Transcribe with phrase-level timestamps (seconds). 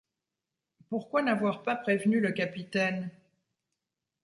[0.89, 3.11] Pourquoi n’avoir pas prévenu le capitaine?